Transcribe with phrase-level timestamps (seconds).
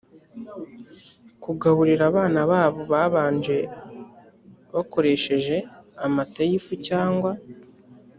[1.43, 3.57] kugaburira abana babo babanje
[4.73, 5.55] bakoresheje
[6.05, 7.31] amata y ifu cyangwa